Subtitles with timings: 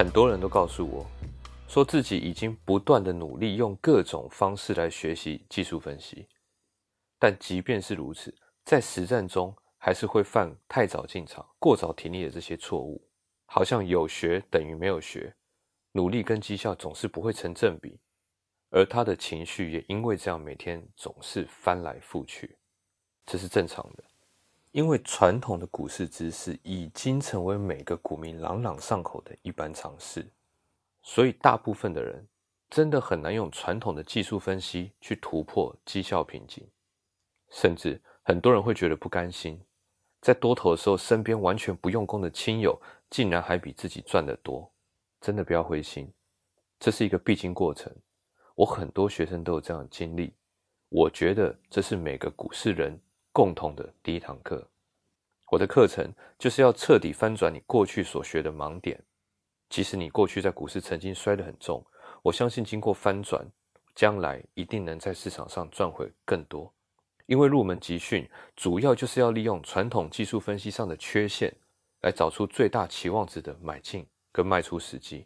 [0.00, 1.06] 很多人都告诉我，
[1.68, 6.26] 说自己已经不断的努力用各种方式来学习技术分析，
[7.18, 8.34] 但即便是如此，
[8.64, 13.06] 在实战中还是会犯太早进场、过早停利的这些错误，
[13.44, 15.36] 好像有学等于没有学，
[15.92, 18.00] 努力跟绩效总是不会成正比，
[18.70, 22.56] 而他的情绪也因为这样每天总是翻来覆去，
[23.26, 24.04] 这是正常的。
[24.72, 30.24] 因为传统的股市知识已经成为每个股民朗朗上口的一般常识，
[31.02, 32.24] 所以大部分的人
[32.68, 36.64] 真的很难用传统的技术分析去突破绩效瓶颈，
[37.48, 39.60] 甚至很多人会觉得不甘心，
[40.20, 42.80] 在多头的时候，身边完全不用功的亲友
[43.10, 44.72] 竟然还比自己赚得多，
[45.20, 46.12] 真的不要灰心，
[46.78, 47.92] 这是一个必经过程。
[48.54, 50.32] 我很多学生都有这样的经历，
[50.90, 52.96] 我觉得这是每个股市人。
[53.32, 54.66] 共同的第一堂课，
[55.50, 59.00] 我的课程就是要彻底翻转你过去所学的盲点。
[59.68, 61.84] 即使你过去在股市曾经摔得很重，
[62.22, 63.46] 我相信经过翻转，
[63.94, 66.72] 将来一定能在市场上赚回更多。
[67.26, 71.54] 因为入门集训主要就是要利用传统技术分析上的缺陷，
[72.00, 75.24] 来找出最大期望值的买进跟卖出时机。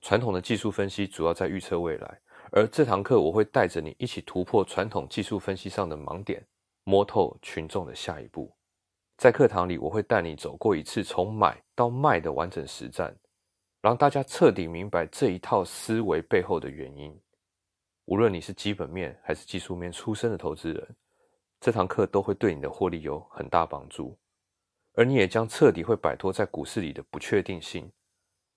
[0.00, 2.20] 传统的技术分析主要在预测未来，
[2.52, 6.46] 而这堂课我会带着你一起突破传统技术分析上的盲点。
[6.84, 8.52] 摸透群众的下一步，
[9.16, 13.16] 在课堂里，我会带你走过一次从买到卖的完整实战，
[13.80, 17.16] 让大家彻底明白这一套思维背后的原因。
[18.06, 20.96] 无论你是基本面还是技术面出身的投资人，
[21.60, 24.18] 这堂课都会对你的获利有很大帮助，
[24.94, 27.88] 而你也将彻底会摆脱在股市里的不确定性。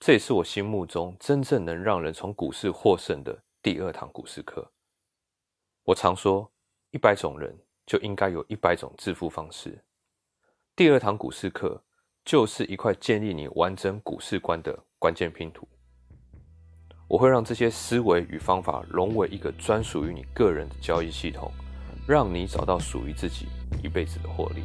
[0.00, 4.72] 这也是我心目中真正能让人从股市获胜的第二堂股市课。
[5.82, 6.50] 我常说，
[6.90, 7.54] 一百种人。
[7.86, 9.82] 就应该有一百种致富方式。
[10.76, 11.82] 第二堂股市课
[12.24, 15.68] 就是一块建立你完整股市观的关键拼图。
[17.06, 21.52] 我会让这些思维与方法融为一个专属于你个人的交易系统，
[22.08, 23.46] 让你找到属于自己
[23.82, 24.62] 一辈子的获利。